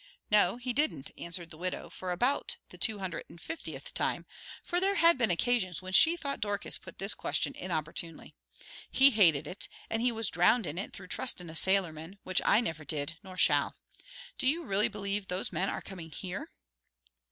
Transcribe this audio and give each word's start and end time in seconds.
"No, 0.31 0.57
he 0.57 0.73
didn't," 0.73 1.11
answered 1.15 1.51
the 1.51 1.59
widow, 1.59 1.87
for 1.91 2.11
about 2.11 2.57
the 2.69 2.77
two 2.79 2.97
hundred 2.97 3.23
and 3.29 3.39
fiftieth 3.39 3.93
time, 3.93 4.25
for 4.63 4.79
there 4.79 4.95
had 4.95 5.15
been 5.15 5.29
occasions 5.29 5.83
when 5.83 5.93
she 5.93 6.17
thought 6.17 6.39
Dorcas 6.41 6.79
put 6.79 6.97
this 6.97 7.13
question 7.13 7.53
inopportunely. 7.53 8.33
"He 8.89 9.11
hated 9.11 9.45
it, 9.45 9.67
and 9.91 10.01
he 10.01 10.11
was 10.11 10.31
drowned 10.31 10.65
in 10.65 10.79
it 10.79 10.91
through 10.91 11.09
trustin' 11.09 11.51
a 11.51 11.55
sailorman, 11.55 12.17
which 12.23 12.41
I 12.43 12.61
never 12.61 12.83
did 12.83 13.19
nor 13.21 13.37
shall. 13.37 13.75
Do 14.39 14.47
you 14.47 14.63
really 14.65 14.87
believe 14.87 15.27
those 15.27 15.53
men 15.53 15.69
are 15.69 15.81
comin' 15.83 16.09
here?" 16.09 16.49